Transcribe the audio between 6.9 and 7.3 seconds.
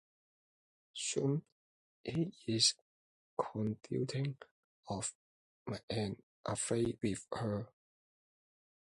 with